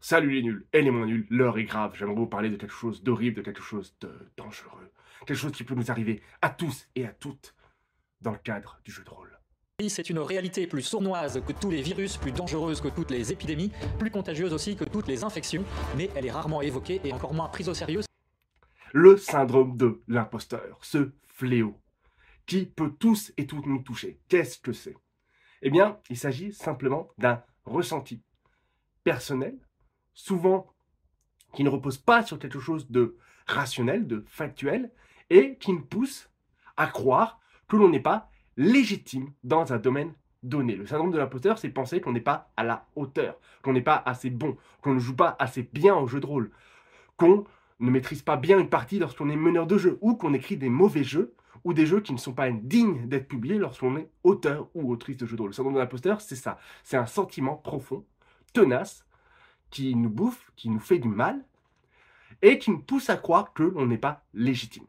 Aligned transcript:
Salut 0.00 0.30
les 0.30 0.42
nuls 0.42 0.64
et 0.72 0.80
les 0.80 0.92
moins 0.92 1.06
nuls, 1.06 1.26
l'heure 1.28 1.58
est 1.58 1.64
grave. 1.64 1.96
J'aimerais 1.96 2.14
vous 2.14 2.26
parler 2.26 2.50
de 2.50 2.56
quelque 2.56 2.74
chose 2.74 3.02
d'horrible, 3.02 3.38
de 3.38 3.42
quelque 3.42 3.62
chose 3.62 3.96
de 4.00 4.30
dangereux. 4.36 4.92
Quelque 5.26 5.36
chose 5.36 5.52
qui 5.52 5.64
peut 5.64 5.74
nous 5.74 5.90
arriver 5.90 6.22
à 6.40 6.50
tous 6.50 6.86
et 6.94 7.04
à 7.04 7.12
toutes 7.12 7.54
dans 8.20 8.30
le 8.30 8.38
cadre 8.38 8.78
du 8.84 8.92
jeu 8.92 9.02
de 9.02 9.10
rôle. 9.10 9.36
C'est 9.88 10.08
une 10.08 10.20
réalité 10.20 10.68
plus 10.68 10.82
sournoise 10.82 11.42
que 11.44 11.52
tous 11.52 11.70
les 11.70 11.82
virus, 11.82 12.16
plus 12.16 12.32
dangereuse 12.32 12.80
que 12.80 12.88
toutes 12.88 13.10
les 13.10 13.32
épidémies, 13.32 13.72
plus 13.98 14.10
contagieuse 14.10 14.52
aussi 14.52 14.76
que 14.76 14.84
toutes 14.84 15.08
les 15.08 15.24
infections, 15.24 15.64
mais 15.96 16.10
elle 16.14 16.26
est 16.26 16.30
rarement 16.30 16.62
évoquée 16.62 17.00
et 17.04 17.12
encore 17.12 17.34
moins 17.34 17.48
prise 17.48 17.68
au 17.68 17.74
sérieux. 17.74 18.02
Le 18.92 19.16
syndrome 19.16 19.76
de 19.76 20.00
l'imposteur, 20.06 20.78
ce 20.82 21.10
fléau 21.26 21.76
qui 22.46 22.66
peut 22.66 22.92
tous 22.98 23.32
et 23.36 23.46
toutes 23.46 23.66
nous 23.66 23.82
toucher. 23.82 24.20
Qu'est-ce 24.28 24.58
que 24.58 24.72
c'est? 24.72 24.96
Eh 25.62 25.70
bien, 25.70 25.98
il 26.08 26.16
s'agit 26.16 26.52
simplement 26.52 27.10
d'un 27.18 27.42
ressenti 27.64 28.22
personnel 29.04 29.58
souvent 30.18 30.66
qui 31.54 31.62
ne 31.62 31.68
repose 31.68 31.96
pas 31.96 32.24
sur 32.24 32.38
quelque 32.40 32.58
chose 32.58 32.90
de 32.90 33.16
rationnel, 33.46 34.06
de 34.06 34.24
factuel, 34.26 34.90
et 35.30 35.56
qui 35.58 35.72
nous 35.72 35.84
pousse 35.84 36.28
à 36.76 36.88
croire 36.88 37.38
que 37.68 37.76
l'on 37.76 37.88
n'est 37.88 38.00
pas 38.00 38.28
légitime 38.56 39.32
dans 39.44 39.72
un 39.72 39.78
domaine 39.78 40.12
donné. 40.42 40.74
Le 40.74 40.86
syndrome 40.86 41.12
de 41.12 41.18
l'imposteur, 41.18 41.58
c'est 41.58 41.68
penser 41.68 42.00
qu'on 42.00 42.12
n'est 42.12 42.20
pas 42.20 42.50
à 42.56 42.64
la 42.64 42.86
hauteur, 42.96 43.38
qu'on 43.62 43.72
n'est 43.72 43.80
pas 43.80 44.02
assez 44.04 44.28
bon, 44.28 44.56
qu'on 44.82 44.94
ne 44.94 44.98
joue 44.98 45.14
pas 45.14 45.36
assez 45.38 45.62
bien 45.62 45.94
au 45.94 46.08
jeu 46.08 46.18
de 46.18 46.26
rôle, 46.26 46.50
qu'on 47.16 47.44
ne 47.78 47.90
maîtrise 47.90 48.22
pas 48.22 48.36
bien 48.36 48.58
une 48.58 48.68
partie 48.68 48.98
lorsqu'on 48.98 49.30
est 49.30 49.36
meneur 49.36 49.68
de 49.68 49.78
jeu, 49.78 49.98
ou 50.00 50.16
qu'on 50.16 50.34
écrit 50.34 50.56
des 50.56 50.68
mauvais 50.68 51.04
jeux, 51.04 51.34
ou 51.62 51.72
des 51.72 51.86
jeux 51.86 52.00
qui 52.00 52.12
ne 52.12 52.18
sont 52.18 52.34
pas 52.34 52.50
dignes 52.50 53.08
d'être 53.08 53.28
publiés 53.28 53.58
lorsqu'on 53.58 53.96
est 53.96 54.10
auteur 54.24 54.68
ou 54.74 54.90
autrice 54.92 55.16
de 55.16 55.26
jeu 55.26 55.36
de 55.36 55.42
rôle. 55.42 55.50
Le 55.50 55.54
syndrome 55.54 55.74
de 55.74 55.78
l'imposteur, 55.78 56.20
c'est 56.20 56.36
ça. 56.36 56.58
C'est 56.82 56.96
un 56.96 57.06
sentiment 57.06 57.56
profond, 57.56 58.04
tenace, 58.52 59.04
qui 59.70 59.94
nous 59.94 60.10
bouffe, 60.10 60.52
qui 60.56 60.70
nous 60.70 60.80
fait 60.80 60.98
du 60.98 61.08
mal, 61.08 61.44
et 62.42 62.58
qui 62.58 62.70
nous 62.70 62.80
pousse 62.80 63.10
à 63.10 63.16
croire 63.16 63.52
que 63.52 63.62
l'on 63.62 63.86
n'est 63.86 63.98
pas 63.98 64.24
légitime. 64.34 64.84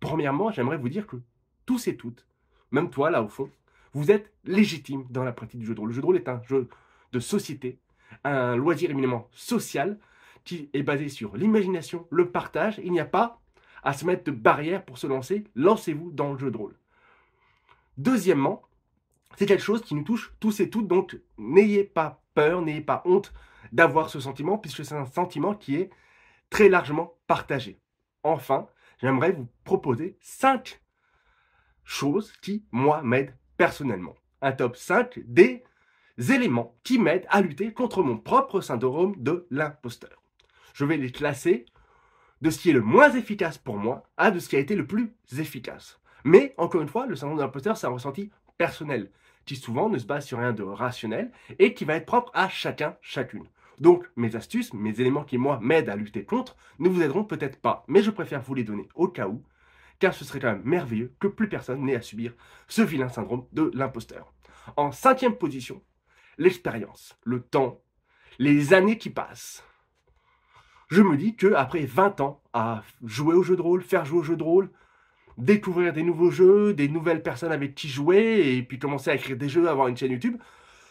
Premièrement, 0.00 0.50
j'aimerais 0.50 0.78
vous 0.78 0.88
dire 0.88 1.06
que 1.06 1.16
tous 1.64 1.88
et 1.88 1.96
toutes, 1.96 2.26
même 2.70 2.90
toi 2.90 3.10
là 3.10 3.22
au 3.22 3.28
fond, 3.28 3.50
vous 3.92 4.10
êtes 4.10 4.32
légitime 4.44 5.04
dans 5.10 5.24
la 5.24 5.32
pratique 5.32 5.60
du 5.60 5.66
jeu 5.66 5.74
de 5.74 5.80
rôle. 5.80 5.88
Le 5.88 5.94
jeu 5.94 6.00
de 6.02 6.06
rôle 6.06 6.16
est 6.16 6.28
un 6.28 6.42
jeu 6.42 6.68
de 7.12 7.20
société, 7.20 7.78
un 8.24 8.56
loisir 8.56 8.90
éminemment 8.90 9.28
social 9.32 9.98
qui 10.44 10.70
est 10.74 10.82
basé 10.82 11.08
sur 11.08 11.36
l'imagination, 11.36 12.06
le 12.10 12.30
partage. 12.30 12.80
Il 12.84 12.92
n'y 12.92 13.00
a 13.00 13.06
pas 13.06 13.40
à 13.82 13.92
se 13.92 14.04
mettre 14.04 14.24
de 14.24 14.30
barrière 14.30 14.84
pour 14.84 14.98
se 14.98 15.06
lancer. 15.06 15.44
Lancez-vous 15.54 16.10
dans 16.10 16.32
le 16.32 16.38
jeu 16.38 16.50
de 16.50 16.56
rôle. 16.56 16.76
Deuxièmement, 17.98 18.62
c'est 19.36 19.46
quelque 19.46 19.62
chose 19.62 19.82
qui 19.82 19.94
nous 19.94 20.02
touche 20.02 20.32
tous 20.40 20.60
et 20.60 20.70
toutes, 20.70 20.88
donc 20.88 21.18
n'ayez 21.38 21.84
pas 21.84 22.22
peur, 22.34 22.62
n'ayez 22.62 22.80
pas 22.80 23.02
honte 23.06 23.32
d'avoir 23.72 24.10
ce 24.10 24.20
sentiment, 24.20 24.58
puisque 24.58 24.84
c'est 24.84 24.94
un 24.94 25.06
sentiment 25.06 25.54
qui 25.54 25.76
est 25.76 25.90
très 26.50 26.68
largement 26.68 27.18
partagé. 27.26 27.80
Enfin, 28.22 28.68
j'aimerais 28.98 29.32
vous 29.32 29.48
proposer 29.64 30.16
5 30.20 30.80
choses 31.84 32.32
qui, 32.42 32.64
moi, 32.72 33.02
m'aident 33.02 33.36
personnellement. 33.56 34.14
Un 34.42 34.52
top 34.52 34.76
5 34.76 35.20
des 35.24 35.64
éléments 36.18 36.76
qui 36.82 36.98
m'aident 36.98 37.26
à 37.28 37.40
lutter 37.40 37.72
contre 37.72 38.02
mon 38.02 38.16
propre 38.16 38.60
syndrome 38.60 39.14
de 39.18 39.46
l'imposteur. 39.50 40.22
Je 40.74 40.84
vais 40.84 40.96
les 40.96 41.12
classer 41.12 41.66
de 42.42 42.50
ce 42.50 42.58
qui 42.58 42.70
est 42.70 42.74
le 42.74 42.82
moins 42.82 43.12
efficace 43.12 43.58
pour 43.58 43.76
moi 43.76 44.08
à 44.16 44.30
de 44.30 44.38
ce 44.38 44.48
qui 44.48 44.56
a 44.56 44.60
été 44.60 44.74
le 44.76 44.86
plus 44.86 45.14
efficace. 45.38 46.00
Mais, 46.24 46.54
encore 46.58 46.82
une 46.82 46.88
fois, 46.88 47.06
le 47.06 47.16
syndrome 47.16 47.38
de 47.38 47.42
l'imposteur, 47.42 47.76
c'est 47.76 47.86
un 47.86 47.90
ressenti 47.90 48.30
personnel, 48.58 49.10
qui 49.44 49.56
souvent 49.56 49.88
ne 49.88 49.98
se 49.98 50.06
base 50.06 50.26
sur 50.26 50.38
rien 50.38 50.52
de 50.52 50.62
rationnel 50.62 51.30
et 51.58 51.72
qui 51.72 51.84
va 51.84 51.94
être 51.94 52.06
propre 52.06 52.32
à 52.34 52.48
chacun, 52.48 52.96
chacune. 53.00 53.46
Donc, 53.78 54.08
mes 54.16 54.36
astuces, 54.36 54.72
mes 54.72 55.00
éléments 55.00 55.24
qui, 55.24 55.38
moi, 55.38 55.58
m'aident 55.62 55.90
à 55.90 55.96
lutter 55.96 56.24
contre, 56.24 56.56
ne 56.78 56.88
vous 56.88 57.02
aideront 57.02 57.24
peut-être 57.24 57.60
pas, 57.60 57.84
mais 57.88 58.02
je 58.02 58.10
préfère 58.10 58.40
vous 58.40 58.54
les 58.54 58.64
donner 58.64 58.88
au 58.94 59.08
cas 59.08 59.28
où, 59.28 59.42
car 59.98 60.14
ce 60.14 60.24
serait 60.24 60.40
quand 60.40 60.52
même 60.52 60.62
merveilleux 60.64 61.14
que 61.20 61.26
plus 61.26 61.48
personne 61.48 61.82
n'ait 61.82 61.96
à 61.96 62.02
subir 62.02 62.32
ce 62.68 62.82
vilain 62.82 63.08
syndrome 63.08 63.46
de 63.52 63.70
l'imposteur. 63.74 64.32
En 64.76 64.92
cinquième 64.92 65.36
position, 65.36 65.82
l'expérience, 66.38 67.18
le 67.24 67.40
temps, 67.40 67.80
les 68.38 68.74
années 68.74 68.98
qui 68.98 69.10
passent. 69.10 69.64
Je 70.88 71.02
me 71.02 71.16
dis 71.16 71.34
que 71.34 71.52
après 71.54 71.84
20 71.84 72.20
ans 72.20 72.42
à 72.52 72.82
jouer 73.04 73.34
au 73.34 73.42
jeu 73.42 73.56
de 73.56 73.62
rôle, 73.62 73.82
faire 73.82 74.04
jouer 74.04 74.20
au 74.20 74.22
jeu 74.22 74.36
de 74.36 74.42
rôle, 74.42 74.70
découvrir 75.36 75.92
des 75.92 76.02
nouveaux 76.02 76.30
jeux, 76.30 76.72
des 76.72 76.88
nouvelles 76.88 77.22
personnes 77.22 77.52
avec 77.52 77.74
qui 77.74 77.88
jouer, 77.88 78.56
et 78.56 78.62
puis 78.62 78.78
commencer 78.78 79.10
à 79.10 79.14
écrire 79.14 79.36
des 79.36 79.48
jeux, 79.48 79.68
avoir 79.68 79.88
une 79.88 79.96
chaîne 79.96 80.12
YouTube, 80.12 80.36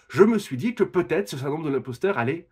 je 0.10 0.24
me 0.24 0.38
suis 0.38 0.58
dit 0.58 0.76
que 0.76 0.84
peut-être 0.84 1.30
ce 1.30 1.38
syndrome 1.38 1.64
de 1.64 1.70
l'imposteur 1.70 2.18
allait 2.18 2.48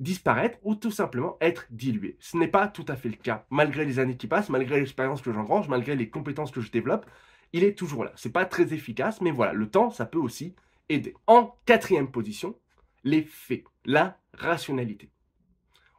disparaître 0.00 0.58
ou 0.62 0.74
tout 0.74 0.90
simplement 0.90 1.36
être 1.40 1.66
dilué. 1.70 2.16
Ce 2.20 2.36
n'est 2.36 2.48
pas 2.48 2.68
tout 2.68 2.84
à 2.88 2.96
fait 2.96 3.08
le 3.08 3.16
cas. 3.16 3.46
Malgré 3.50 3.84
les 3.84 3.98
années 3.98 4.16
qui 4.16 4.26
passent, 4.26 4.50
malgré 4.50 4.78
l'expérience 4.78 5.22
que 5.22 5.32
j'engrange, 5.32 5.68
malgré 5.68 5.96
les 5.96 6.08
compétences 6.08 6.50
que 6.50 6.60
je 6.60 6.70
développe, 6.70 7.06
il 7.52 7.64
est 7.64 7.78
toujours 7.78 8.04
là. 8.04 8.12
C'est 8.16 8.32
pas 8.32 8.44
très 8.44 8.74
efficace, 8.74 9.20
mais 9.20 9.30
voilà, 9.30 9.52
le 9.52 9.70
temps, 9.70 9.90
ça 9.90 10.06
peut 10.06 10.18
aussi 10.18 10.54
aider. 10.88 11.14
En 11.26 11.56
quatrième 11.66 12.10
position, 12.10 12.56
les 13.04 13.22
faits, 13.22 13.64
la 13.84 14.18
rationalité. 14.32 15.10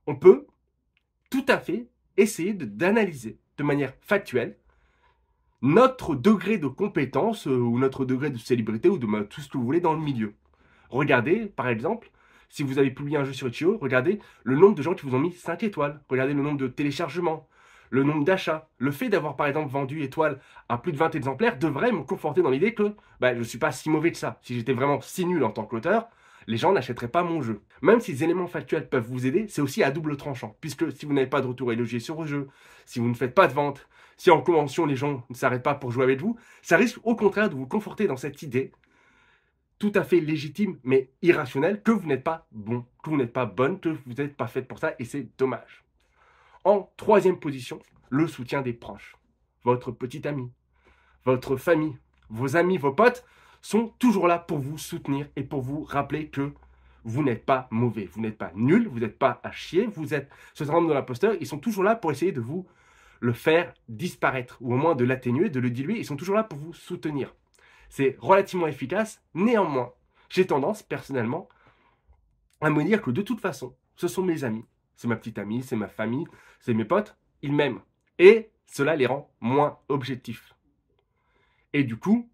On 0.07 0.15
peut 0.15 0.47
tout 1.29 1.45
à 1.47 1.57
fait 1.57 1.87
essayer 2.17 2.53
d'analyser 2.53 3.39
de 3.57 3.63
manière 3.63 3.93
factuelle 4.01 4.57
notre 5.61 6.15
degré 6.15 6.57
de 6.57 6.67
compétence 6.67 7.47
euh, 7.47 7.57
ou 7.57 7.79
notre 7.79 8.05
degré 8.05 8.29
de 8.29 8.37
célébrité 8.37 8.89
ou 8.89 8.97
de 8.97 9.23
tout 9.23 9.41
ce 9.41 9.49
que 9.49 9.57
vous 9.57 9.65
voulez 9.65 9.79
dans 9.79 9.93
le 9.93 10.01
milieu. 10.01 10.35
Regardez, 10.89 11.47
par 11.47 11.69
exemple, 11.69 12.11
si 12.49 12.63
vous 12.63 12.79
avez 12.79 12.91
publié 12.91 13.17
un 13.17 13.23
jeu 13.23 13.33
sur 13.33 13.47
Itch.io, 13.47 13.77
regardez 13.81 14.19
le 14.43 14.55
nombre 14.55 14.75
de 14.75 14.81
gens 14.81 14.93
qui 14.93 15.05
vous 15.05 15.15
ont 15.15 15.19
mis 15.19 15.33
5 15.33 15.63
étoiles. 15.63 16.01
Regardez 16.09 16.33
le 16.33 16.41
nombre 16.41 16.57
de 16.57 16.67
téléchargements, 16.67 17.47
le 17.89 18.03
nombre 18.03 18.23
d'achats. 18.23 18.69
Le 18.77 18.91
fait 18.91 19.09
d'avoir 19.09 19.35
par 19.35 19.47
exemple 19.47 19.71
vendu 19.71 20.03
étoiles 20.03 20.39
à 20.69 20.77
plus 20.77 20.91
de 20.91 20.97
20 20.97 21.15
exemplaires 21.15 21.57
devrait 21.57 21.91
me 21.91 22.03
conforter 22.03 22.41
dans 22.41 22.49
l'idée 22.49 22.73
que 22.73 22.93
bah, 23.19 23.33
je 23.33 23.39
ne 23.39 23.43
suis 23.43 23.57
pas 23.57 23.71
si 23.71 23.89
mauvais 23.89 24.11
que 24.11 24.17
ça. 24.17 24.39
Si 24.41 24.55
j'étais 24.55 24.73
vraiment 24.73 25.01
si 25.01 25.25
nul 25.25 25.43
en 25.43 25.51
tant 25.51 25.65
qu'auteur, 25.65 26.07
les 26.47 26.57
gens 26.57 26.71
n'achèteraient 26.71 27.07
pas 27.07 27.23
mon 27.23 27.41
jeu. 27.41 27.61
Même 27.81 27.99
si 27.99 28.11
les 28.11 28.23
éléments 28.23 28.47
factuels 28.47 28.87
peuvent 28.87 29.07
vous 29.07 29.25
aider, 29.25 29.47
c'est 29.49 29.61
aussi 29.61 29.83
à 29.83 29.91
double 29.91 30.17
tranchant. 30.17 30.55
Puisque 30.61 30.91
si 30.91 31.05
vous 31.05 31.13
n'avez 31.13 31.27
pas 31.27 31.41
de 31.41 31.47
retour 31.47 31.71
élogié 31.71 31.99
sur 31.99 32.15
vos 32.15 32.25
jeux, 32.25 32.47
si 32.85 32.99
vous 32.99 33.09
ne 33.09 33.15
faites 33.15 33.33
pas 33.33 33.47
de 33.47 33.53
vente, 33.53 33.87
si 34.17 34.31
en 34.31 34.41
convention 34.41 34.85
les 34.85 34.95
gens 34.95 35.23
ne 35.29 35.35
s'arrêtent 35.35 35.63
pas 35.63 35.75
pour 35.75 35.91
jouer 35.91 36.03
avec 36.03 36.21
vous, 36.21 36.37
ça 36.61 36.77
risque 36.77 36.99
au 37.03 37.15
contraire 37.15 37.49
de 37.49 37.55
vous 37.55 37.67
conforter 37.67 38.07
dans 38.07 38.17
cette 38.17 38.41
idée 38.41 38.71
tout 39.79 39.91
à 39.95 40.03
fait 40.03 40.19
légitime 40.19 40.79
mais 40.83 41.09
irrationnel 41.21 41.81
que 41.81 41.91
vous 41.91 42.07
n'êtes 42.07 42.23
pas 42.23 42.47
bon, 42.51 42.85
que 43.03 43.09
vous 43.09 43.17
n'êtes 43.17 43.33
pas 43.33 43.45
bonne, 43.45 43.79
que 43.79 43.89
vous 43.89 44.13
n'êtes 44.13 44.35
pas 44.35 44.47
faite 44.47 44.67
pour 44.67 44.79
ça 44.79 44.93
et 44.99 45.05
c'est 45.05 45.27
dommage. 45.37 45.83
En 46.63 46.91
troisième 46.97 47.39
position, 47.39 47.79
le 48.09 48.27
soutien 48.27 48.61
des 48.61 48.73
proches. 48.73 49.15
Votre 49.63 49.91
petit 49.91 50.27
ami, 50.27 50.51
votre 51.25 51.57
famille, 51.57 51.97
vos 52.29 52.55
amis, 52.55 52.77
vos 52.77 52.93
potes 52.93 53.25
sont 53.61 53.93
toujours 53.99 54.27
là 54.27 54.39
pour 54.39 54.59
vous 54.59 54.77
soutenir 54.77 55.27
et 55.35 55.43
pour 55.43 55.61
vous 55.61 55.83
rappeler 55.83 56.27
que 56.27 56.53
vous 57.03 57.23
n'êtes 57.23 57.45
pas 57.45 57.67
mauvais, 57.71 58.09
vous 58.11 58.21
n'êtes 58.21 58.37
pas 58.37 58.51
nul, 58.55 58.87
vous 58.87 58.99
n'êtes 58.99 59.17
pas 59.17 59.39
à 59.43 59.51
chier, 59.51 59.85
vous 59.85 60.13
êtes 60.13 60.29
ce 60.53 60.65
syndrome 60.65 60.87
de 60.87 60.93
l'imposteur, 60.93 61.35
ils 61.39 61.47
sont 61.47 61.59
toujours 61.59 61.83
là 61.83 61.95
pour 61.95 62.11
essayer 62.11 62.31
de 62.31 62.41
vous 62.41 62.65
le 63.19 63.33
faire 63.33 63.73
disparaître 63.89 64.57
ou 64.61 64.73
au 64.73 64.77
moins 64.77 64.95
de 64.95 65.05
l'atténuer, 65.05 65.49
de 65.49 65.59
le 65.59 65.69
diluer, 65.69 65.99
ils 65.99 66.05
sont 66.05 66.15
toujours 66.15 66.35
là 66.35 66.43
pour 66.43 66.59
vous 66.59 66.73
soutenir. 66.73 67.33
C'est 67.95 68.17
relativement 68.19 68.67
efficace. 68.67 69.23
Néanmoins, 69.33 69.93
j'ai 70.27 70.45
tendance, 70.45 70.83
personnellement, 70.83 71.47
à 72.59 72.69
me 72.69 72.83
dire 72.83 73.01
que 73.01 73.09
de 73.09 73.21
toute 73.21 73.39
façon, 73.39 73.73
ce 73.95 74.09
sont 74.09 74.21
mes 74.21 74.43
amis. 74.43 74.65
C'est 74.97 75.07
ma 75.07 75.15
petite 75.15 75.39
amie, 75.39 75.63
c'est 75.63 75.77
ma 75.77 75.87
famille, 75.87 76.27
c'est 76.59 76.73
mes 76.73 76.83
potes. 76.83 77.15
Ils 77.41 77.53
m'aiment. 77.53 77.79
Et 78.19 78.49
cela 78.65 78.97
les 78.97 79.05
rend 79.05 79.33
moins 79.39 79.79
objectifs. 79.87 80.53
Et 81.71 81.85
du 81.85 81.95
coup, 81.95 82.29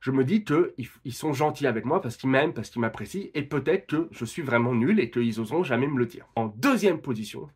je 0.00 0.12
me 0.12 0.22
dis 0.22 0.44
qu'ils 0.44 1.12
sont 1.12 1.32
gentils 1.32 1.66
avec 1.66 1.84
moi 1.84 2.00
parce 2.00 2.16
qu'ils 2.16 2.30
m'aiment, 2.30 2.54
parce 2.54 2.70
qu'ils 2.70 2.82
m'apprécient, 2.82 3.30
et 3.34 3.42
peut-être 3.42 3.88
que 3.88 4.08
je 4.12 4.24
suis 4.24 4.42
vraiment 4.42 4.74
nul 4.74 5.00
et 5.00 5.10
qu'ils 5.10 5.40
oseront 5.40 5.64
jamais 5.64 5.88
me 5.88 5.98
le 5.98 6.06
dire. 6.06 6.28
En 6.36 6.46
deuxième 6.46 7.00
position, 7.00 7.50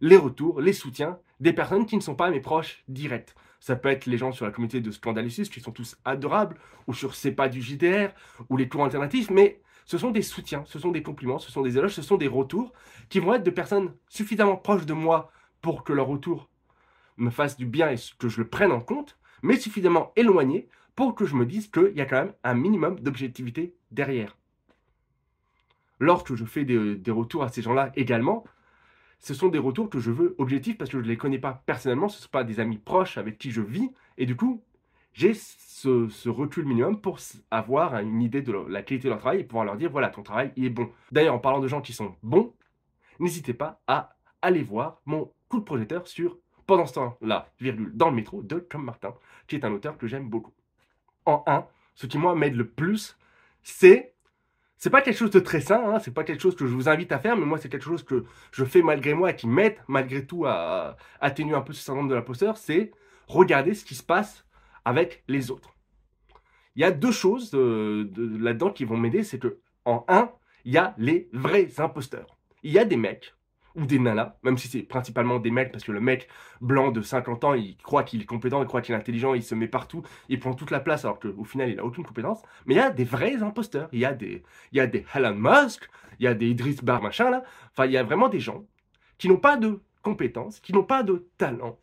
les 0.00 0.16
retours, 0.16 0.60
les 0.60 0.72
soutiens 0.72 1.20
des 1.38 1.52
personnes 1.52 1.86
qui 1.86 1.94
ne 1.94 2.02
sont 2.02 2.16
pas 2.16 2.30
mes 2.30 2.40
proches 2.40 2.82
directs. 2.88 3.36
Ça 3.60 3.76
peut 3.76 3.88
être 3.88 4.06
les 4.06 4.18
gens 4.18 4.32
sur 4.32 4.44
la 4.44 4.52
communauté 4.52 4.80
de 4.80 4.90
Scandalicis 4.90 5.50
qui 5.50 5.60
sont 5.60 5.72
tous 5.72 5.96
adorables, 6.04 6.56
ou 6.86 6.94
sur 6.94 7.14
C'est 7.14 7.32
pas 7.32 7.48
du 7.48 7.60
JDR, 7.62 8.10
ou 8.48 8.56
les 8.56 8.68
cours 8.68 8.84
alternatifs, 8.84 9.30
mais 9.30 9.60
ce 9.84 9.98
sont 9.98 10.10
des 10.10 10.22
soutiens, 10.22 10.64
ce 10.66 10.78
sont 10.78 10.90
des 10.90 11.02
compliments, 11.02 11.38
ce 11.38 11.50
sont 11.50 11.62
des 11.62 11.78
éloges, 11.78 11.94
ce 11.94 12.02
sont 12.02 12.16
des 12.16 12.28
retours 12.28 12.72
qui 13.08 13.20
vont 13.20 13.34
être 13.34 13.42
de 13.42 13.50
personnes 13.50 13.94
suffisamment 14.08 14.56
proches 14.56 14.86
de 14.86 14.92
moi 14.92 15.30
pour 15.60 15.82
que 15.82 15.92
leur 15.92 16.06
retour 16.06 16.48
me 17.16 17.30
fasse 17.30 17.56
du 17.56 17.66
bien 17.66 17.90
et 17.90 17.96
que 18.18 18.28
je 18.28 18.40
le 18.40 18.48
prenne 18.48 18.70
en 18.70 18.80
compte, 18.80 19.18
mais 19.42 19.56
suffisamment 19.56 20.12
éloigné 20.14 20.68
pour 20.94 21.14
que 21.14 21.24
je 21.24 21.34
me 21.34 21.46
dise 21.46 21.68
qu'il 21.68 21.96
y 21.96 22.00
a 22.00 22.04
quand 22.04 22.24
même 22.24 22.34
un 22.44 22.54
minimum 22.54 23.00
d'objectivité 23.00 23.74
derrière. 23.90 24.36
Lorsque 26.00 26.34
je 26.34 26.44
fais 26.44 26.64
des 26.64 27.10
retours 27.10 27.42
à 27.42 27.48
ces 27.48 27.62
gens-là 27.62 27.90
également, 27.96 28.44
ce 29.18 29.34
sont 29.34 29.48
des 29.48 29.58
retours 29.58 29.90
que 29.90 29.98
je 29.98 30.10
veux 30.10 30.34
objectifs 30.38 30.78
parce 30.78 30.90
que 30.90 30.98
je 30.98 31.02
ne 31.02 31.08
les 31.08 31.16
connais 31.16 31.38
pas 31.38 31.62
personnellement, 31.66 32.08
ce 32.08 32.18
ne 32.18 32.22
sont 32.22 32.28
pas 32.30 32.44
des 32.44 32.60
amis 32.60 32.78
proches 32.78 33.18
avec 33.18 33.38
qui 33.38 33.50
je 33.50 33.60
vis, 33.60 33.90
et 34.16 34.26
du 34.26 34.36
coup, 34.36 34.62
j'ai 35.12 35.34
ce, 35.34 36.28
recul 36.28 36.64
minimum 36.64 37.00
pour 37.00 37.18
avoir 37.50 37.96
une 37.96 38.22
idée 38.22 38.42
de 38.42 38.52
la 38.52 38.82
qualité 38.82 39.08
de 39.08 39.10
leur 39.10 39.18
travail 39.20 39.40
et 39.40 39.44
pouvoir 39.44 39.64
leur 39.64 39.76
dire 39.76 39.90
voilà, 39.90 40.10
ton 40.10 40.22
travail, 40.22 40.52
il 40.56 40.64
est 40.64 40.70
bon. 40.70 40.90
D'ailleurs, 41.10 41.34
en 41.34 41.38
parlant 41.38 41.60
de 41.60 41.68
gens 41.68 41.80
qui 41.80 41.92
sont 41.92 42.14
bons, 42.22 42.54
n'hésitez 43.18 43.54
pas 43.54 43.80
à 43.86 44.16
aller 44.42 44.62
voir 44.62 45.00
mon 45.06 45.32
coup 45.48 45.58
de 45.58 45.64
projecteur 45.64 46.06
sur 46.06 46.38
Pendant 46.66 46.86
ce 46.86 46.94
temps-là, 46.94 47.50
virgule, 47.58 47.90
dans 47.94 48.10
le 48.10 48.16
métro 48.16 48.42
de 48.42 48.58
Tom 48.58 48.84
Martin, 48.84 49.14
qui 49.46 49.56
est 49.56 49.64
un 49.64 49.72
auteur 49.72 49.98
que 49.98 50.06
j'aime 50.06 50.28
beaucoup. 50.28 50.52
En 51.24 51.42
1, 51.46 51.66
ce 51.94 52.06
qui 52.06 52.18
moi 52.18 52.34
m'aide 52.34 52.54
le 52.54 52.68
plus, 52.68 53.16
c'est 53.62 54.14
c'est 54.78 54.90
pas 54.90 55.02
quelque 55.02 55.16
chose 55.16 55.30
de 55.30 55.40
très 55.40 55.60
sain, 55.60 55.82
hein, 55.84 55.98
c'est 55.98 56.14
pas 56.14 56.24
quelque 56.24 56.40
chose 56.40 56.54
que 56.54 56.66
je 56.66 56.72
vous 56.72 56.88
invite 56.88 57.10
à 57.10 57.18
faire, 57.18 57.36
mais 57.36 57.44
moi 57.44 57.58
c'est 57.58 57.68
quelque 57.68 57.84
chose 57.84 58.04
que 58.04 58.24
je 58.52 58.64
fais 58.64 58.80
malgré 58.80 59.12
moi 59.12 59.30
et 59.30 59.36
qui 59.36 59.48
m'aide 59.48 59.76
malgré 59.88 60.24
tout 60.24 60.46
à, 60.46 60.96
atténuer 61.20 61.54
un 61.54 61.60
peu 61.60 61.72
ce 61.72 61.82
syndrome 61.82 62.08
de 62.08 62.14
l'imposteur, 62.14 62.56
c'est 62.56 62.92
regarder 63.26 63.74
ce 63.74 63.84
qui 63.84 63.96
se 63.96 64.04
passe 64.04 64.46
avec 64.84 65.24
les 65.28 65.50
autres. 65.50 65.74
Il 66.76 66.82
y 66.82 66.84
a 66.84 66.92
deux 66.92 67.10
choses 67.10 67.50
euh, 67.54 68.08
là-dedans 68.38 68.70
qui 68.70 68.84
vont 68.84 68.96
m'aider, 68.96 69.24
c'est 69.24 69.40
que 69.40 69.58
en 69.84 70.04
un, 70.06 70.30
il 70.64 70.72
y 70.72 70.78
a 70.78 70.94
les 70.96 71.28
vrais 71.32 71.80
imposteurs. 71.80 72.38
Il 72.62 72.72
y 72.72 72.78
a 72.78 72.84
des 72.84 72.96
mecs 72.96 73.34
ou 73.78 73.86
des 73.86 73.98
nanas, 73.98 74.36
même 74.42 74.58
si 74.58 74.68
c'est 74.68 74.82
principalement 74.82 75.38
des 75.38 75.50
mecs, 75.50 75.72
parce 75.72 75.84
que 75.84 75.92
le 75.92 76.00
mec 76.00 76.28
blanc 76.60 76.90
de 76.90 77.00
50 77.00 77.44
ans, 77.44 77.54
il 77.54 77.76
croit 77.76 78.02
qu'il 78.02 78.20
est 78.20 78.26
compétent, 78.26 78.60
il 78.60 78.66
croit 78.66 78.82
qu'il 78.82 78.94
est 78.94 78.98
intelligent, 78.98 79.34
il 79.34 79.42
se 79.42 79.54
met 79.54 79.68
partout, 79.68 80.02
il 80.28 80.40
prend 80.40 80.54
toute 80.54 80.70
la 80.70 80.80
place, 80.80 81.04
alors 81.04 81.20
qu'au 81.20 81.44
final, 81.44 81.70
il 81.70 81.76
n'a 81.76 81.84
aucune 81.84 82.04
compétence. 82.04 82.42
Mais 82.66 82.74
il 82.74 82.78
y 82.78 82.80
a 82.80 82.90
des 82.90 83.04
vrais 83.04 83.42
imposteurs. 83.42 83.88
Il 83.92 84.00
y 84.00 84.04
a 84.04 84.12
des, 84.12 84.42
il 84.72 84.78
y 84.78 84.80
a 84.80 84.86
des 84.86 85.04
Elon 85.14 85.36
Musk, 85.36 85.88
il 86.18 86.24
y 86.24 86.26
a 86.26 86.34
des 86.34 86.48
Idris 86.48 86.78
Bar, 86.82 87.00
machin, 87.00 87.30
là. 87.30 87.44
Enfin, 87.72 87.86
il 87.86 87.92
y 87.92 87.96
a 87.96 88.02
vraiment 88.02 88.28
des 88.28 88.40
gens 88.40 88.64
qui 89.16 89.28
n'ont 89.28 89.36
pas 89.36 89.56
de 89.56 89.80
compétences, 90.02 90.60
qui 90.60 90.72
n'ont 90.72 90.84
pas 90.84 91.02
de 91.02 91.28
talent, 91.38 91.78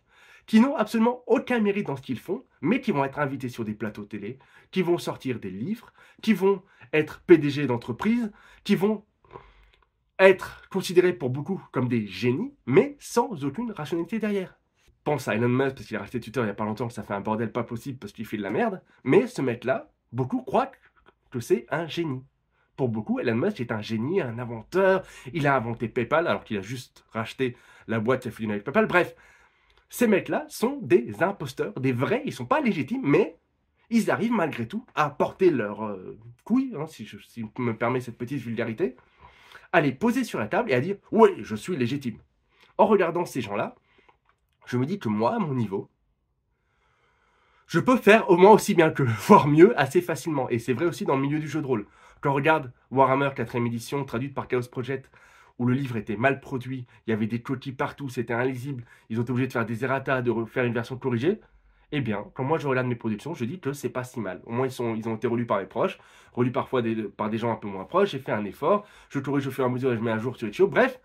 qui 0.46 0.60
n'ont 0.60 0.76
absolument 0.76 1.24
aucun 1.28 1.60
mérite 1.60 1.88
dans 1.88 1.96
ce 1.96 2.02
qu'ils 2.02 2.20
font, 2.20 2.44
mais 2.62 2.82
qui 2.82 2.92
vont 2.92 3.06
être 3.06 3.20
invités 3.20 3.50
sur 3.50 3.64
des 3.64 3.74
plateaux 3.74 4.06
télé, 4.06 4.40
qui 4.72 4.82
vont 4.82 4.98
sortir 4.98 5.40
des 5.40 5.50
livres, 5.50 5.92
qui 6.22 6.34
vont 6.34 6.62
être 6.94 7.22
PDG 7.22 7.68
d'entreprise, 7.68 8.32
qui 8.64 8.76
vont 8.76 9.04
être 10.20 10.68
considérés 10.70 11.14
pour 11.14 11.30
beaucoup 11.30 11.62
comme 11.72 11.88
des 11.88 12.08
génies, 12.08 12.54
mais 12.66 12.96
sans 13.00 13.44
aucune 13.44 13.72
rationalité 13.72 14.20
derrière. 14.20 14.58
Pense 15.04 15.28
à 15.28 15.36
Elon 15.36 15.50
Musk 15.50 15.76
parce 15.76 15.88
qu'il 15.88 15.98
a 15.98 16.00
racheté 16.00 16.20
Twitter 16.20 16.40
il 16.40 16.46
n'y 16.46 16.50
a 16.50 16.56
pas 16.56 16.66
longtemps, 16.66 16.90
ça 16.90 17.04
fait 17.04 17.14
un 17.14 17.22
bordel 17.22 17.52
pas 17.52 17.64
possible 17.64 18.00
parce 18.00 18.14
qu'il 18.14 18.26
fait 18.26 18.38
de 18.38 18.42
la 18.42 18.50
merde, 18.50 18.82
mais 19.04 19.28
ce 19.28 19.42
mec-là, 19.42 19.92
beaucoup 20.12 20.42
croient 20.42 20.72
que 21.32 21.40
c'est 21.40 21.68
un 21.70 21.88
génie. 21.88 22.24
Pour 22.76 22.90
beaucoup, 22.90 23.20
Elon 23.20 23.36
Musk 23.36 23.60
est 23.62 23.72
un 23.72 23.82
génie, 23.82 24.22
un 24.22 24.40
inventeur, 24.40 25.04
il 25.34 25.48
a 25.48 25.56
inventé 25.56 25.88
PayPal 25.88 26.28
alors 26.28 26.44
qu'il 26.44 26.58
a 26.58 26.62
juste 26.62 27.06
racheté 27.12 27.56
la 27.88 28.00
boîte 28.00 28.24
qui 28.24 28.28
a 28.30 28.32
fusionné 28.32 28.54
avec 28.54 28.66
PayPal. 28.66 28.88
Bref, 28.88 29.16
ces 29.90 30.08
mecs-là 30.08 30.46
sont 30.50 30.80
des 30.82 31.22
imposteurs, 31.22 31.74
des 31.80 31.94
vrais, 31.94 32.24
ils 32.26 32.34
sont 32.34 32.46
pas 32.46 32.62
légitimes, 32.62 33.04
mais 33.04 33.38
ils 33.90 34.10
arrivent 34.10 34.32
malgré 34.32 34.68
tout 34.68 34.86
à 34.96 35.10
porter 35.10 35.52
leur 35.52 35.86
euh, 35.86 36.18
couille, 36.44 36.74
hein, 36.78 36.88
si 36.88 37.06
je 37.06 37.18
si 37.20 37.46
me 37.60 37.78
permet 37.78 38.02
cette 38.02 38.18
petite 38.18 38.40
vulgarité, 38.40 38.96
à 39.76 39.82
les 39.82 39.92
poser 39.92 40.24
sur 40.24 40.40
la 40.40 40.48
table 40.48 40.72
et 40.72 40.74
à 40.74 40.80
dire 40.80 40.96
oui, 41.12 41.30
je 41.40 41.56
suis 41.56 41.76
légitime. 41.76 42.18
En 42.78 42.86
regardant 42.86 43.26
ces 43.26 43.42
gens-là, 43.42 43.76
je 44.66 44.78
me 44.78 44.86
dis 44.86 45.00
que 45.00 45.10
moi, 45.10 45.36
à 45.36 45.40
mon 45.40 45.54
niveau, 45.54 45.90
je 47.68 47.82
peux 47.82 47.98
faire 47.98 48.30
au 48.30 48.38
moins 48.38 48.52
aussi 48.52 48.74
bien 48.74 48.90
que, 48.90 49.04
voire 49.28 49.48
mieux, 49.48 49.78
assez 49.78 50.02
facilement. 50.02 50.50
Et 50.50 50.60
c'est 50.60 50.72
vrai 50.72 50.86
aussi 50.86 51.04
dans 51.04 51.18
le 51.18 51.22
milieu 51.22 51.40
du 51.40 51.50
jeu 51.50 51.62
de 51.62 51.68
rôle. 51.68 51.88
Quand 52.22 52.32
on 52.32 52.36
regarde 52.36 52.72
Warhammer 52.90 53.30
4ème 53.36 53.68
édition, 53.68 54.06
traduite 54.06 54.34
par 54.34 54.48
Chaos 54.48 54.70
Project, 54.72 55.12
où 55.60 55.66
le 55.66 55.74
livre 55.74 55.98
était 55.98 56.16
mal 56.16 56.40
produit, 56.40 56.88
il 57.06 57.10
y 57.10 57.14
avait 57.14 57.28
des 57.28 57.42
coquilles 57.42 57.74
partout, 57.74 58.08
c'était 58.08 58.34
illisible, 58.46 58.86
ils 59.10 59.20
ont 59.20 59.24
été 59.24 59.32
obligés 59.32 59.48
de 59.48 59.54
faire 59.54 59.66
des 59.66 59.84
errata, 59.84 60.22
de 60.22 60.32
refaire 60.32 60.64
une 60.64 60.74
version 60.74 60.98
corrigée, 60.98 61.42
eh 61.98 62.02
bien, 62.02 62.26
quand 62.34 62.44
moi 62.44 62.58
je 62.58 62.68
regarde 62.68 62.88
mes 62.88 62.96
productions, 62.96 63.34
je 63.34 63.46
dis 63.46 63.62
que 63.62 63.72
c'est 63.72 63.90
pas 63.90 64.04
si 64.04 64.20
mal. 64.20 64.42
Au 64.46 64.52
moins, 64.52 64.68
ils, 64.68 64.72
sont, 64.72 64.96
ils 64.96 65.08
ont 65.08 65.16
été 65.16 65.28
relus 65.28 65.46
par 65.46 65.60
mes 65.60 65.66
proches, 65.66 65.98
relus 66.34 66.52
parfois 66.52 66.84
par 67.16 67.30
des 67.30 67.38
gens 67.38 67.54
un 67.54 67.56
peu 67.56 67.70
moins 67.70 67.86
proches. 67.86 68.10
J'ai 68.10 68.20
fait 68.20 68.34
un 68.34 68.44
effort, 68.44 68.86
je 69.10 69.20
corrige 69.20 69.48
au 69.48 69.52
fur 69.52 69.64
et 69.64 69.68
à 69.68 69.70
mesure 69.70 69.94
et 69.94 69.96
je 69.96 70.02
mets 70.02 70.12
un 70.12 70.20
jour 70.20 70.36
sur 70.36 70.46
Itch.io. 70.50 70.68
Bref, 70.68 71.00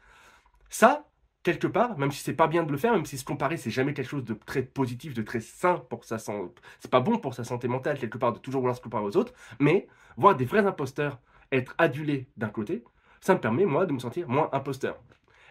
ça, 0.68 1.08
quelque 1.44 1.68
part, 1.68 1.96
même 1.96 2.10
si 2.10 2.24
c'est 2.24 2.34
pas 2.34 2.48
bien 2.48 2.64
de 2.64 2.72
le 2.72 2.76
faire, 2.76 2.92
même 2.92 3.06
si 3.06 3.18
se 3.18 3.24
comparer, 3.24 3.56
c'est 3.56 3.70
jamais 3.70 3.94
quelque 3.94 4.08
chose 4.08 4.24
de 4.24 4.34
très 4.34 4.62
positif, 4.62 5.14
de 5.14 5.22
très 5.22 5.38
sain 5.38 5.78
pour 5.88 6.04
sa. 6.04 6.18
C'est 6.18 6.90
pas 6.90 7.00
bon 7.00 7.18
pour 7.18 7.34
sa 7.34 7.44
santé 7.44 7.68
mentale, 7.68 7.96
quelque 7.96 8.18
part, 8.18 8.32
de 8.32 8.40
toujours 8.40 8.60
vouloir 8.62 8.76
se 8.76 8.82
comparer 8.82 9.04
aux 9.04 9.16
autres. 9.16 9.32
Mais 9.60 9.86
voir 10.16 10.34
des 10.34 10.44
vrais 10.44 10.66
imposteurs 10.66 11.20
être 11.52 11.74
adulés 11.78 12.28
d'un 12.36 12.48
côté, 12.48 12.82
ça 13.20 13.34
me 13.34 13.40
permet, 13.40 13.64
moi, 13.64 13.86
de 13.86 13.92
me 13.92 14.00
sentir 14.00 14.28
moins 14.28 14.48
imposteur. 14.52 15.00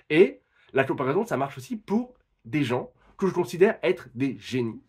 Et 0.10 0.42
la 0.74 0.84
comparaison, 0.84 1.26
ça 1.26 1.38
marche 1.38 1.58
aussi 1.58 1.78
pour 1.78 2.14
des 2.44 2.64
gens 2.66 2.92
que 3.18 3.28
je 3.28 3.34
considère 3.34 3.78
être 3.84 4.10
des 4.16 4.38
génies 4.38 4.82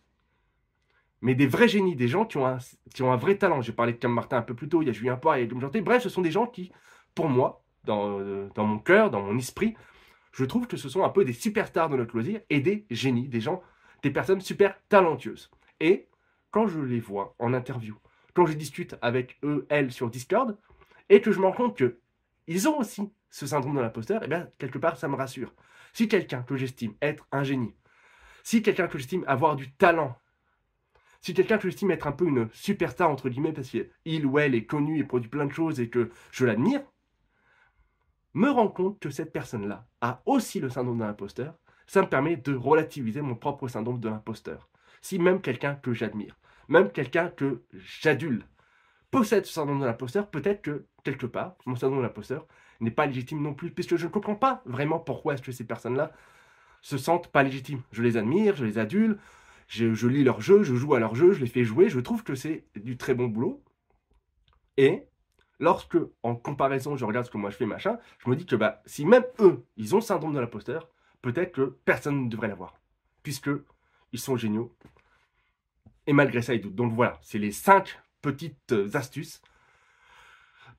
mais 1.21 1.35
des 1.35 1.47
vrais 1.47 1.67
génies, 1.67 1.95
des 1.95 2.07
gens 2.07 2.25
qui 2.25 2.37
ont 2.37 2.47
un, 2.47 2.57
qui 2.93 3.03
ont 3.03 3.11
un 3.11 3.17
vrai 3.17 3.37
talent. 3.37 3.61
J'ai 3.61 3.73
parlé 3.73 3.93
de 3.93 3.97
Cam 3.97 4.11
Martin 4.11 4.37
un 4.37 4.41
peu 4.41 4.55
plus 4.55 4.67
tôt, 4.67 4.81
il 4.81 4.87
y 4.87 4.89
a 4.89 4.93
Julien 4.93 5.15
Poir, 5.15 5.37
il 5.37 5.51
y 5.51 5.55
a 5.55 5.59
Janté. 5.59 5.81
Bref, 5.81 6.03
ce 6.03 6.09
sont 6.09 6.21
des 6.21 6.31
gens 6.31 6.47
qui, 6.47 6.71
pour 7.15 7.29
moi, 7.29 7.63
dans, 7.83 8.19
euh, 8.19 8.49
dans 8.55 8.65
mon 8.65 8.79
cœur, 8.79 9.09
dans 9.11 9.21
mon 9.21 9.37
esprit, 9.37 9.75
je 10.31 10.45
trouve 10.45 10.67
que 10.67 10.77
ce 10.77 10.89
sont 10.89 11.03
un 11.03 11.09
peu 11.09 11.25
des 11.25 11.33
superstars 11.33 11.89
de 11.89 11.97
notre 11.97 12.13
loisir 12.15 12.41
et 12.49 12.59
des 12.59 12.85
génies, 12.89 13.27
des 13.27 13.41
gens, 13.41 13.61
des 14.01 14.11
personnes 14.11 14.41
super 14.41 14.75
talentueuses. 14.87 15.51
Et 15.79 16.07
quand 16.51 16.67
je 16.67 16.79
les 16.79 16.99
vois 16.99 17.35
en 17.39 17.53
interview, 17.53 17.97
quand 18.33 18.45
je 18.45 18.53
discute 18.53 18.95
avec 19.01 19.37
eux, 19.43 19.65
elles 19.69 19.91
sur 19.91 20.09
Discord, 20.09 20.57
et 21.09 21.21
que 21.21 21.31
je 21.31 21.39
me 21.39 21.45
rends 21.45 21.51
compte 21.51 21.77
que 21.77 21.99
ils 22.47 22.67
ont 22.67 22.79
aussi 22.79 23.11
ce 23.29 23.45
syndrome 23.45 23.75
de 23.75 23.81
l'imposteur, 23.81 24.21
et 24.21 24.25
eh 24.25 24.29
bien 24.29 24.49
quelque 24.57 24.77
part 24.77 24.97
ça 24.97 25.07
me 25.07 25.15
rassure. 25.15 25.53
Si 25.93 26.07
quelqu'un 26.07 26.43
que 26.43 26.55
j'estime 26.55 26.93
être 27.01 27.27
un 27.31 27.43
génie, 27.43 27.75
si 28.43 28.61
quelqu'un 28.61 28.87
que 28.87 28.97
j'estime 28.97 29.23
avoir 29.27 29.55
du 29.55 29.71
talent, 29.73 30.17
si 31.21 31.33
quelqu'un 31.33 31.57
que 31.57 31.69
j'estime 31.69 31.91
être 31.91 32.07
un 32.07 32.11
peu 32.11 32.27
une 32.27 32.49
superstar, 32.51 33.09
entre 33.09 33.29
guillemets, 33.29 33.53
parce 33.53 33.69
qu'il 33.69 34.25
ou 34.25 34.39
elle 34.39 34.55
est 34.55 34.65
connu 34.65 34.99
et 34.99 35.03
produit 35.03 35.29
plein 35.29 35.45
de 35.45 35.53
choses 35.53 35.79
et 35.79 35.89
que 35.89 36.09
je 36.31 36.45
l'admire, 36.45 36.81
me 38.33 38.49
rend 38.49 38.67
compte 38.67 38.99
que 38.99 39.09
cette 39.09 39.31
personne-là 39.31 39.87
a 40.01 40.21
aussi 40.25 40.59
le 40.59 40.69
syndrome 40.69 40.99
de 40.99 41.03
l'imposteur, 41.03 41.55
ça 41.85 42.01
me 42.01 42.07
permet 42.07 42.37
de 42.37 42.55
relativiser 42.55 43.21
mon 43.21 43.35
propre 43.35 43.67
syndrome 43.67 43.99
de 43.99 44.09
l'imposteur. 44.09 44.69
Si 45.01 45.19
même 45.19 45.41
quelqu'un 45.41 45.75
que 45.75 45.93
j'admire, 45.93 46.37
même 46.67 46.91
quelqu'un 46.91 47.27
que 47.29 47.63
j'adule, 47.73 48.45
possède 49.11 49.45
ce 49.45 49.53
syndrome 49.53 49.81
de 49.81 49.85
l'imposteur, 49.85 50.29
peut-être 50.29 50.61
que, 50.61 50.85
quelque 51.03 51.25
part, 51.25 51.55
mon 51.65 51.75
syndrome 51.75 51.99
de 51.99 52.03
l'imposteur 52.03 52.47
n'est 52.79 52.91
pas 52.91 53.05
légitime 53.05 53.41
non 53.41 53.53
plus, 53.53 53.71
puisque 53.71 53.97
je 53.97 54.07
ne 54.07 54.11
comprends 54.11 54.35
pas 54.35 54.61
vraiment 54.65 54.99
pourquoi 54.99 55.33
est-ce 55.33 55.51
ces 55.51 55.67
personnes-là 55.67 56.11
se 56.81 56.97
sentent 56.97 57.27
pas 57.27 57.43
légitimes. 57.43 57.81
Je 57.91 58.01
les 58.01 58.17
admire, 58.17 58.55
je 58.55 58.65
les 58.65 58.79
adule, 58.79 59.19
je, 59.71 60.07
lis 60.07 60.23
leurs 60.23 60.41
jeux, 60.41 60.63
je 60.63 60.75
joue 60.75 60.95
à 60.95 60.99
leurs 60.99 61.15
jeux, 61.15 61.31
je 61.31 61.39
les 61.39 61.47
fais 61.47 61.63
jouer, 61.63 61.87
je 61.87 61.99
trouve 61.99 62.23
que 62.23 62.35
c'est 62.35 62.65
du 62.75 62.97
très 62.97 63.13
bon 63.13 63.27
boulot. 63.27 63.63
Et 64.75 65.07
lorsque, 65.59 65.97
en 66.23 66.35
comparaison, 66.35 66.97
je 66.97 67.05
regarde 67.05 67.25
ce 67.25 67.31
que 67.31 67.37
moi 67.37 67.49
je 67.51 67.55
fais, 67.55 67.65
machin, 67.65 67.97
je 68.19 68.29
me 68.29 68.35
dis 68.35 68.45
que 68.45 68.57
bah, 68.57 68.81
si 68.85 69.05
même 69.05 69.23
eux, 69.39 69.65
ils 69.77 69.95
ont 69.95 69.99
le 69.99 70.03
syndrome 70.03 70.33
de 70.33 70.39
l'imposteur, 70.39 70.89
peut-être 71.21 71.53
que 71.53 71.77
personne 71.85 72.25
ne 72.25 72.29
devrait 72.29 72.49
l'avoir. 72.49 72.75
Puisque 73.23 73.49
ils 74.11 74.19
sont 74.19 74.35
géniaux. 74.35 74.75
Et 76.05 76.13
malgré 76.13 76.41
ça, 76.41 76.53
ils 76.53 76.61
doutent. 76.61 76.75
Donc 76.75 76.91
voilà, 76.91 77.17
c'est 77.21 77.39
les 77.39 77.51
cinq 77.51 77.97
petites 78.21 78.73
astuces 78.93 79.41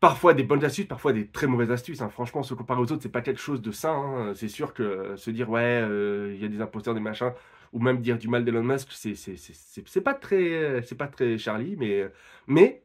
parfois 0.03 0.35
des 0.35 0.43
bonnes 0.43 0.65
astuces, 0.65 0.87
parfois 0.87 1.13
des 1.13 1.29
très 1.29 1.47
mauvaises 1.47 1.71
astuces. 1.71 2.03
Hein. 2.03 2.09
Franchement, 2.09 2.43
se 2.43 2.55
comparer 2.55 2.81
aux 2.81 2.91
autres, 2.91 3.03
c'est 3.03 3.09
pas 3.09 3.23
quelque 3.23 3.41
chose 3.41 3.63
de 3.63 3.71
sain. 3.71 3.95
Hein. 3.95 4.33
C'est 4.35 4.49
sûr 4.49 4.75
que 4.75 5.15
se 5.17 5.31
dire 5.31 5.49
ouais, 5.49 5.81
euh, 5.81 6.33
il 6.35 6.43
y 6.43 6.45
a 6.45 6.49
des 6.49 6.61
imposteurs, 6.61 6.93
des 6.93 7.01
machins, 7.01 7.33
ou 7.73 7.81
même 7.81 8.01
dire 8.01 8.19
du 8.19 8.29
mal 8.29 8.45
d'Elon 8.45 8.63
Musk, 8.63 8.89
c'est 8.93 10.01
pas 10.03 10.15
très, 10.15 10.83
c'est 10.83 10.97
pas 10.97 11.09
très 11.09 11.39
Charlie, 11.39 11.77
mais 11.77 12.11
mais 12.47 12.85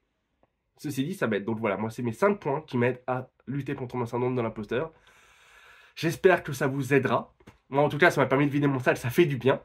ceci 0.77 1.03
dit, 1.03 1.13
ça 1.13 1.27
m'aide. 1.27 1.45
Donc 1.45 1.59
voilà, 1.59 1.77
moi 1.77 1.89
c'est 1.89 2.03
mes 2.03 2.13
5 2.13 2.39
points 2.39 2.61
qui 2.61 2.77
m'aident 2.77 3.01
à 3.07 3.29
lutter 3.47 3.75
contre 3.75 3.97
mon 3.97 4.05
syndrome 4.05 4.35
de 4.35 4.41
l'imposteur. 4.41 4.91
J'espère 5.95 6.43
que 6.43 6.53
ça 6.53 6.67
vous 6.67 6.93
aidera. 6.93 7.33
Moi, 7.69 7.83
en 7.83 7.89
tout 7.89 7.97
cas, 7.97 8.11
ça 8.11 8.21
m'a 8.21 8.27
permis 8.27 8.45
de 8.45 8.51
vider 8.51 8.67
mon 8.67 8.79
salle, 8.79 8.97
ça 8.97 9.09
fait 9.09 9.25
du 9.25 9.37
bien. 9.37 9.61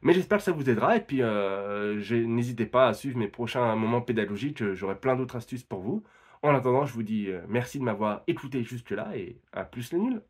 Mais 0.00 0.14
j'espère 0.14 0.38
que 0.38 0.44
ça 0.44 0.52
vous 0.52 0.68
aidera. 0.68 0.96
Et 0.96 1.00
puis, 1.00 1.18
euh, 1.20 2.00
n'hésitez 2.26 2.66
pas 2.66 2.88
à 2.88 2.94
suivre 2.94 3.18
mes 3.18 3.28
prochains 3.28 3.76
moments 3.76 4.00
pédagogiques. 4.00 4.72
J'aurai 4.72 4.96
plein 4.96 5.14
d'autres 5.14 5.36
astuces 5.36 5.62
pour 5.62 5.80
vous. 5.80 6.02
En 6.42 6.54
attendant, 6.54 6.84
je 6.86 6.92
vous 6.92 7.04
dis 7.04 7.28
euh, 7.28 7.42
merci 7.48 7.78
de 7.78 7.84
m'avoir 7.84 8.22
écouté 8.26 8.64
jusque-là 8.64 9.16
et 9.16 9.36
à 9.52 9.64
plus 9.64 9.92
les 9.92 9.98
nuls. 9.98 10.22